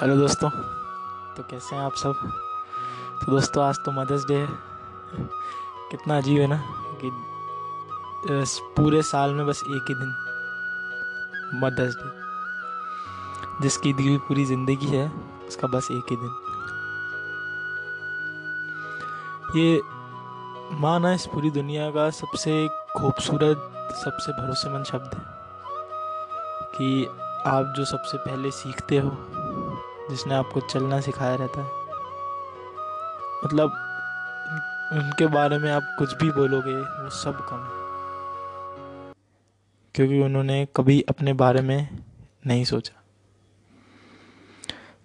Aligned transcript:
Hello 0.00 0.14
दोस्तों। 0.16 0.48
तो 1.36 1.42
कैसे 1.50 1.74
हैं 1.76 1.82
आप 1.82 1.94
सब? 1.94 2.20
तो 3.20 3.32
दोस्तों, 3.32 3.64
आज 3.64 3.78
तो 3.84 3.92
मदर्स 3.92 4.24
डे 4.26 4.34
है। 4.34 4.46
कितना 5.90 6.16
अजीब 6.16 6.40
है 6.40 6.46
ना 6.46 6.56
कि 7.02 7.10
पूरे 8.76 9.02
साल 9.02 9.34
में 9.34 9.46
बस 9.46 9.60
एक 9.66 9.84
ही 9.88 9.94
दिन 9.94 10.14
मदर्स 11.64 11.96
डे 11.96 13.62
जिसकी 13.62 13.92
दी 13.92 14.06
हुई 14.08 14.18
पूरी 14.28 14.44
ज़िंदगी 14.44 14.86
है, 14.86 15.06
उसका 15.48 15.68
बस 15.68 15.88
एक 15.92 16.06
ही 16.10 16.16
दिन। 16.16 16.30
ये 19.56 19.80
माँ 20.80 20.98
ना 21.00 21.12
इस 21.14 21.26
पूरी 21.26 21.50
दुनिया 21.50 21.90
का 21.90 22.08
सबसे 22.20 22.66
खूबसूरत, 22.96 23.70
सबसे 24.04 24.32
भरोसेमंद 24.32 24.84
शब्द 24.84 25.14
है 25.14 25.22
कि 26.76 27.06
आप 27.46 27.72
जो 27.76 27.84
सबसे 27.84 28.18
पहले 28.18 28.50
सीखते 28.50 28.98
हो 28.98 29.10
जिसने 30.10 30.34
आपको 30.34 30.60
चलना 30.60 31.00
सिखाया 31.00 31.34
रहता 31.34 31.60
है। 31.60 31.68
मतलब 33.44 33.68
उनके 34.92 35.26
बारे 35.26 35.58
में 35.58 35.70
आप 35.72 35.82
कुछ 35.98 36.14
भी 36.14 36.30
बोलोगे, 36.30 36.74
वो 36.74 37.10
सब 37.10 37.46
कम 37.48 37.56
है। 37.56 37.80
क्योंकि 39.94 40.20
उन्होंने 40.22 40.66
कभी 40.76 41.00
अपने 41.08 41.32
बारे 41.32 41.60
में 41.60 41.98
नहीं 42.46 42.64
सोचा। 42.64 43.02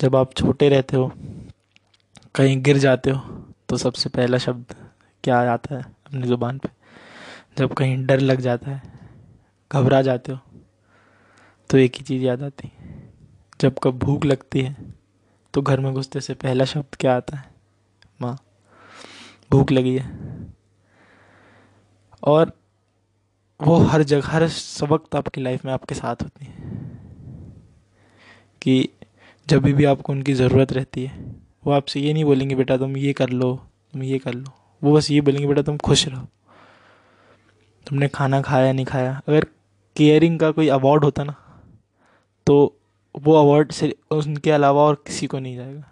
जब 0.00 0.16
आप 0.16 0.34
छोटे 0.34 0.68
रहते 0.68 0.96
हो, 0.96 1.12
कहीं 2.34 2.62
गिर 2.62 2.78
जाते 2.78 3.10
हो 3.10 3.20
तो 3.68 3.76
सबसे 3.76 4.08
पहला 4.08 4.38
शब्द 4.38 4.74
क्या 5.24 5.52
आता 5.52 5.74
है 5.74 5.82
अपनी 6.06 6.22
ज़ुबान 6.22 6.58
पे? 6.58 6.68
जब 7.58 7.72
कहीं 7.74 8.06
डर 8.06 8.20
लग 8.20 8.40
जाता 8.40 8.70
है, 8.70 8.82
घबरा 9.72 10.02
जाते 10.02 10.32
हो 10.32 10.38
तो 11.70 11.78
एक 11.78 11.96
ही 11.96 12.02
चीज़ 12.02 12.22
याद 12.22 12.42
आती 12.42 12.72
जब 13.60 13.78
कब 13.82 13.98
भूख 13.98 14.24
लगती 14.24 14.60
है 14.60 14.76
तो 15.54 15.62
घर 15.62 15.80
में 15.80 15.94
घुसते 15.94 16.20
से 16.20 16.34
पहला 16.34 16.64
शब्द 16.64 16.94
क्या 16.94 17.16
आता 17.16 17.36
है? 17.36 17.54
माँ, 18.22 18.38
भूख 19.50 19.72
लगी 19.72 19.98
है। 19.98 20.10
और 22.22 22.52
वो 23.62 23.76
हर 23.76 24.02
जगह 24.02 24.28
हर 24.28 24.48
वक्त 24.82 25.14
आपकी 25.14 25.40
लाइफ 25.40 25.64
में 25.64 25.72
आपके 25.72 25.94
साथ 25.94 26.16
होती 26.22 26.44
है। 26.44 26.54
कि 28.62 28.88
जब 29.48 29.62
भी 29.62 29.84
आपको 29.84 30.12
उनकी 30.12 30.34
ज़रूरत 30.34 30.72
रहती 30.72 31.04
है, 31.04 31.36
वो 31.66 31.72
आपसे 31.72 32.00
ये 32.00 32.12
नहीं 32.12 32.24
बोलेंगे, 32.24 32.54
बेटा, 32.54 32.76
तुम 32.76 32.96
ये 32.96 33.12
कर 33.12 33.28
लो, 33.28 33.56
तुम 33.92 34.02
ये 34.02 34.18
कर 34.18 34.34
लो। 34.34 34.52
वो 34.84 34.96
बस 34.96 35.10
ये 35.10 35.20
बोलेंगे, 35.20 35.48
बेटा, 35.48 35.62
तुम 35.62 35.78
खुश 35.78 36.08
रहो। 36.08 36.26
तुमने 37.86 38.08
खाना 38.08 38.42
खाया, 38.42 38.72
नहीं 38.72 38.86
खाया? 38.86 39.22
अगर 39.28 39.44
केयरिंग 39.96 40.40
का 40.40 40.50
कोई 40.50 40.68
अवार्ड 40.68 41.04
होता 41.04 41.24
ना 41.24 41.62
तो 42.46 42.79
वो 43.14 43.34
अवार्ड 43.34 43.72
से 43.72 43.94
उनके 44.10 44.50
अलावा 44.50 44.82
और 44.82 44.94
किसी 45.06 45.26
को 45.26 45.38
नहीं 45.38 45.56
जाएगा। 45.56 45.84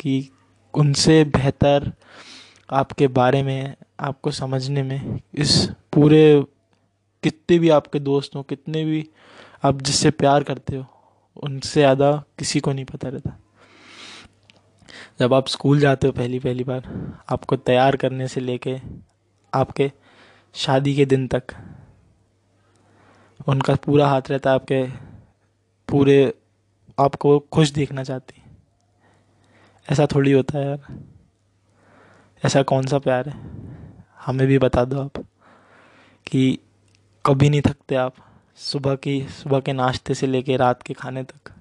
कि 0.00 0.30
उनसे 0.74 1.24
बेहतर 1.24 1.92
आपके 2.70 3.06
बारे 3.06 3.42
में, 3.42 3.74
आपको 4.00 4.30
समझने 4.30 4.82
में, 4.82 5.20
इस 5.34 5.68
पूरे 5.92 6.44
कितने 7.22 7.58
भी 7.58 7.68
आपके 7.68 7.98
दोस्त 7.98 8.36
हों, 8.36 8.42
कितने 8.42 8.84
भी 8.84 9.08
आप 9.64 9.82
जिससे 9.82 10.10
प्यार 10.10 10.42
करते 10.42 10.76
हो, 10.76 10.84
उनसे 11.42 11.80
ज़्यादा 11.80 12.12
किसी 12.38 12.60
को 12.60 12.72
नहीं 12.72 12.84
पता 12.84 13.08
रहता। 13.08 13.38
जब 15.20 15.34
आप 15.34 15.48
स्कूल 15.48 15.80
जाते 15.80 16.06
हो 16.06 16.12
पहली 16.12 16.38
पहली 16.38 16.64
बार, 16.64 16.82
आपको 17.30 17.56
तैयार 17.56 17.96
करने 17.96 18.28
से 18.28 18.40
लेके 18.40 18.76
आपके 19.52 19.90
शादी 20.54 20.94
के 20.94 21.04
दिन 21.04 21.26
तक, 21.28 21.42
उनका 23.48 23.74
पूरा 23.74 24.08
हाथ 24.08 24.22
रहता 24.30 24.50
है 24.50 24.56
आपके 24.56 24.86
पूरे 25.88 26.34
आपको 26.98 27.38
खुश 27.38 27.70
देखना 27.70 28.04
चाहती 28.04 28.42
ऐसा 29.92 30.06
थोड़ी 30.06 30.32
होता 30.32 30.58
है 30.58 30.66
यार। 30.66 31.04
ऐसा 32.44 32.62
कौन 32.62 32.86
सा 32.86 32.98
प्यार 32.98 33.28
है? 33.28 33.62
हमें 34.20 34.46
भी 34.46 34.58
बता 34.58 34.84
दो 34.84 35.02
आप 35.02 35.12
कि 36.26 36.58
कभी 37.26 37.50
नहीं 37.50 37.60
थकते 37.60 37.94
आप 37.94 38.14
सुबह 38.56 38.94
की, 38.94 39.28
सुबह 39.28 39.60
के 39.60 39.72
नाश्ते 39.72 40.14
से 40.14 40.26
लेके 40.26 40.56
रात 40.56 40.82
के 40.82 40.94
खाने 40.94 41.22
तक। 41.22 41.52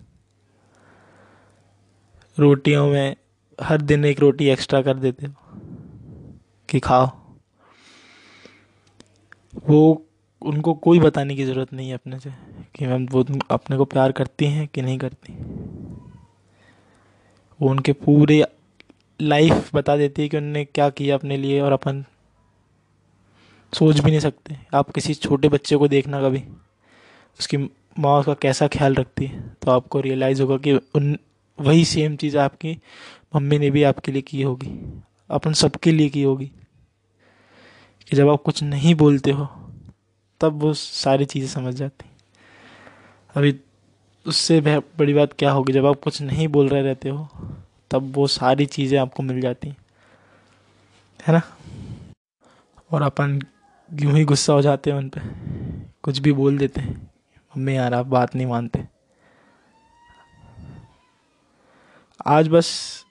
रोटियों 2.40 2.88
में 2.88 3.16
हर 3.62 3.82
दिन 3.82 4.06
एक 4.06 4.20
रोटी 4.20 4.48
एक्स्ट्रा 4.48 4.82
कर 4.82 4.94
देते 4.94 5.26
हो 5.26 5.34
कि 6.70 6.80
खाओ। 6.80 7.08
वो, 9.70 10.06
उनको 10.42 10.74
कोई 10.74 11.00
बताने 11.00 11.36
की 11.36 11.46
ज़रूरत 11.46 11.74
नहीं 11.74 11.88
है 11.90 11.94
अपने 11.94 12.20
से। 12.20 12.61
कि 12.76 12.88
मैम, 12.88 13.08
वो 13.12 13.26
अपने 13.52 13.78
को 13.78 13.86
प्यार 13.86 14.12
करती 14.12 14.46
हैं 14.46 14.68
कि 14.68 14.82
नहीं 14.82 14.98
करती? 14.98 15.34
वो 17.62 17.70
उनके 17.70 17.94
पूरे 17.94 18.46
लाइफ 19.22 19.76
बता 19.76 19.98
देती 19.98 20.22
है 20.22 20.30
कि 20.30 20.38
उनने 20.38 20.66
क्या 20.66 20.90
किया 20.90 21.16
अपने 21.16 21.38
लिए 21.38 21.62
और 21.62 21.72
अपन 21.72 22.06
सोच 23.74 24.00
भी 24.00 24.12
नहीं 24.12 24.20
सकते। 24.20 24.58
आप 24.74 24.90
किसी 24.90 25.14
छोटे 25.14 25.50
बच्चे 25.50 25.76
को 25.76 25.88
देखना 25.88 26.22
कभी, 26.22 26.44
उसकी 27.40 27.58
माँ 28.00 28.20
उसका 28.20 28.34
कैसा 28.34 28.68
ख्याल 28.68 28.96
रखती 28.96 29.26
है 29.26 29.42
तो 29.62 29.72
आपको 29.72 30.00
रियलाइज़ 30.00 30.42
होगा 30.42 30.58
कि 30.58 30.74
उन, 30.74 31.18
वही 31.60 31.86
सेम 31.86 32.16
चीज़ 32.16 32.38
आपकी 32.38 32.78
मम्मी 33.36 33.60
ने 33.60 33.72
भी 33.72 33.84
आपके 33.84 34.12
लिए 34.12 34.22
की 34.22 34.42
होगी। 34.42 35.02
अपन 35.30 35.54
सबके 35.54 35.92
लिए 35.92 36.10
की 36.10 36.24
होगी। 36.24 36.52
कि 38.10 38.16
जब 38.16 38.30
आप 38.30 38.42
कुछ 38.44 38.64
नहीं 38.64 38.96
बोलते 38.96 39.32
हो, 39.32 39.46
तब 40.42 40.60
वो 40.60 40.74
सारी 40.74 41.26
चीज़ें 41.26 41.48
समझ 41.48 41.74
जाती। 41.74 42.11
अभी 43.36 43.54
उससे 44.26 44.60
बड़ी 44.62 45.14
बात 45.14 45.34
क्या 45.34 45.52
होगी, 45.52 45.74
जब 45.74 45.86
आप 45.86 46.00
कुछ 46.04 46.22
नहीं 46.22 46.48
बोल 46.48 46.70
रहे 46.70 46.82
रहते 46.82 47.10
हो, 47.10 47.28
तब 47.92 48.12
वो 48.16 48.26
सारी 48.28 48.66
चीज़ें 48.66 48.98
आपको 49.00 49.24
मिल 49.24 49.40
जाती, 49.42 49.74
है 51.20 51.34
ना? 51.34 51.42
और 52.92 53.02
अपन 53.02 53.40
यूँ 53.90 54.14
ही 54.14 54.24
गुस्सा 54.24 54.54
हो 54.54 54.62
जाते 54.62 54.92
हैं 54.92 54.98
उन 54.98 55.10
पर 55.10 55.22
कुछ 56.04 56.20
भी 56.20 56.32
बोल 56.32 56.58
देते 56.58 56.82
हैं। 56.82 56.96
मम्मी 57.54 57.76
यार, 57.78 57.94
आप 57.94 58.06
बात 58.06 58.36
नहीं 58.36 58.48
मानते। 58.48 58.84
आज 62.28 62.48
बस, 62.48 63.06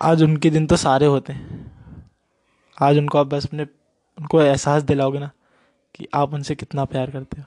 आज 0.00 0.22
उनके 0.22 0.50
दिन 0.50 0.66
तो 0.66 0.76
सारे 0.76 1.06
होते 1.06 1.32
हैं। 1.32 1.70
आज 2.78 2.98
उनको 2.98 3.18
आप 3.18 3.26
बस 3.26 3.46
अपने, 3.46 3.66
उनको 4.18 4.42
एहसास 4.42 4.82
दिलाओगे 4.82 5.18
ना 5.18 5.30
कि 5.94 6.08
आप 6.14 6.34
उनसे 6.34 6.54
कितना 6.54 6.84
प्यार 6.84 7.10
करते 7.10 7.40
हो। 7.40 7.46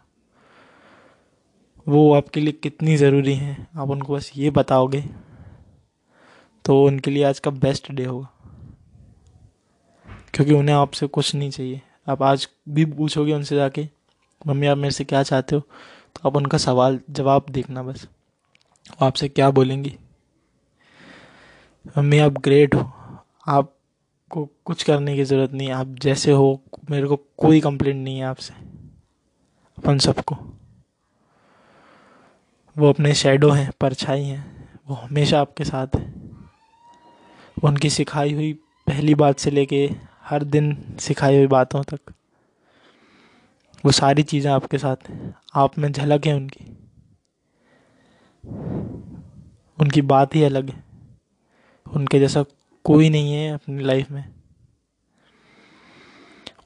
वो 1.88 2.14
आपके 2.14 2.40
लिए 2.40 2.52
कितनी 2.52 2.98
ज़रूरी 2.98 3.34
हैं, 3.34 3.68
आप 3.78 3.90
उनको 3.90 4.16
बस 4.16 4.32
ये 4.36 4.50
बताओगे 4.50 5.04
तो 6.66 6.84
उनके 6.84 7.12
लिए 7.12 7.24
आज 7.24 7.40
का 7.40 7.52
बेस्ट 7.52 7.92
डे 7.92 8.06
होगा। 8.06 8.28
क्योंकि 10.34 10.54
उन्हें 10.54 10.76
आपसे 10.76 11.08
कुछ 11.08 11.36
नहीं 11.36 11.50
चाहिए। 11.50 11.82
आप 12.08 12.24
आज 12.24 12.50
भी 12.70 12.86
पूछोगे 12.86 13.34
उनसे 13.34 13.56
जाके, 13.56 13.90
मम्मी, 14.48 14.68
आप 14.68 14.78
मेरे 14.78 14.92
से 14.92 15.04
क्या 15.04 15.24
चाहते 15.24 15.56
हो? 15.56 15.62
तो 16.16 16.30
आप 16.30 16.36
उनका 16.36 16.58
सवाल, 16.58 17.00
जवाब 17.10 17.46
देखना 17.52 17.84
बस। 17.84 18.08
वो 18.92 19.06
आपसे 19.06 19.30
क्या 19.30 19.50
बोलेंगी? 19.52 19.98
मम्मी, 21.98 22.18
आप 22.18 22.32
ग्रेट 22.32 22.76
हो। 22.76 22.92
आपको 23.48 24.50
कुछ 24.66 24.84
करने 24.84 25.16
की 25.16 25.24
ज़रूरत 25.24 25.52
नहीं। 25.52 25.72
आप 25.72 25.88
जैसे 25.88 26.32
हो, 26.32 26.62
मेरे 26.90 27.08
को 27.08 27.16
कोई 27.16 27.62
कंप्लेंट 27.62 28.04
नहीं 28.04 28.18
है 28.18 28.26
आपसे। 28.26 28.54
अपन 29.78 29.98
सबको। 29.98 30.38
वो 32.78 32.90
अपने 32.90 33.14
शेडो 33.14 33.50
हैं, 33.50 33.72
परछाई 33.82 34.24
हैं, 34.24 34.70
वो 34.88 34.96
हमेशा 34.96 35.42
आपके 35.42 35.64
साथ 35.64 35.88
है। 35.96 36.14
उनकी 37.64 37.90
सिखाई 37.90 38.34
हुई 38.34 38.54
पहली 38.88 39.16
बात 39.16 39.40
से 39.40 39.52
लेके 39.52 39.92
हर 40.24 40.44
दिन 40.44 40.98
सिखाई 41.00 41.38
हुई 41.38 41.48
बातों 41.48 41.84
तक। 41.84 42.00
वो 43.86 43.92
सारी 43.92 44.24
चीज़ें 44.24 44.52
आपके 44.52 44.78
साथ 44.78 44.96
हैं। 45.10 45.36
आप 45.56 45.78
में 45.78 45.92
झलक 45.92 46.26
है 46.26 46.34
उनकी। 46.34 46.78
उनकी 49.82 50.02
बात 50.02 50.36
ही 50.36 50.44
अलग 50.44 50.70
है। 50.70 50.84
उनके 51.94 52.20
जैसा 52.20 52.46
कोई 52.84 53.10
नहीं 53.10 53.34
है 53.34 53.54
अपनी 53.54 53.84
लाइफ 53.84 54.12
में। 54.12 54.34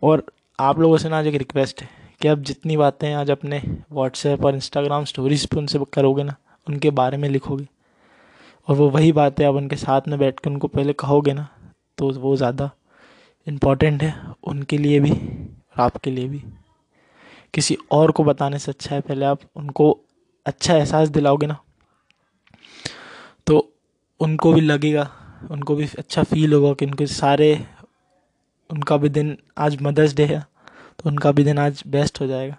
और 0.03 0.23
आप 0.59 0.79
लोगों 0.79 0.97
से 0.97 1.09
ना 1.09 1.19
आज 1.19 1.27
एक 1.27 1.35
रिक्वेस्ट 1.35 1.81
है। 1.81 1.98
कि 2.21 2.27
आप 2.27 2.39
जितनी 2.41 2.77
बातें 2.77 3.13
आज 3.13 3.29
अपने 3.31 3.61
व्हाट्सएप 3.91 4.45
और 4.45 4.55
इंस्टाग्राम 4.55 5.05
स्टोरीज 5.05 5.45
पे 5.45 5.57
उनसे 5.57 5.79
करोगे 5.93 6.23
ना, 6.23 6.35
उनके 6.67 6.89
बारे 6.91 7.17
में 7.17 7.27
लिखोगे। 7.29 7.67
और 8.67 8.75
वो 8.75 8.89
वही 8.89 9.11
बातें 9.11 9.45
आप 9.45 9.55
उनके 9.55 9.75
साथ 9.77 10.07
में 10.07 10.17
बैठ 10.19 10.39
कर 10.39 10.49
उनको 10.49 10.67
पहले 10.67 10.93
कहोगे 10.95 11.33
ना 11.33 11.47
तो 11.97 12.09
वो 12.11 12.35
ज़्यादा 12.35 12.69
इंपॉर्टेंट 13.47 14.03
है 14.03 14.13
उनके 14.43 14.77
लिए 14.77 14.99
भी 14.99 15.11
और 15.11 15.81
आपके 15.81 16.11
लिए 16.11 16.27
भी। 16.27 16.41
किसी 17.53 17.77
और 17.91 18.11
को 18.11 18.23
बताने 18.23 18.59
से 18.59 18.71
अच्छा 18.71 18.95
है, 18.95 19.01
पहले 19.01 19.25
आप 19.25 19.39
उनको 19.55 19.91
अच्छा 20.45 20.75
एहसास 20.75 21.09
दिलाओगे 21.09 21.47
ना 21.47 21.57
तो 23.47 23.57
उनको 24.19 24.53
भी 24.53 24.61
लगेगा, 24.61 25.09
उनको 25.51 25.75
भी 25.75 25.87
अच्छा 25.97 26.23
फील 26.23 26.53
होगा 26.53 26.73
कि 26.73 26.85
उनके 26.85 27.05
सारे, 27.07 27.53
उनका 28.69 28.97
भी 28.97 29.09
दिन 29.09 29.37
आज 29.57 29.81
मदर्स 29.81 30.13
डे 30.15 30.25
है। 30.25 30.43
तो 30.99 31.09
उनका 31.09 31.31
भी 31.31 31.43
दिन 31.43 31.59
आज 31.59 31.83
बेस्ट 31.87 32.21
हो 32.21 32.27
जाएगा। 32.27 32.55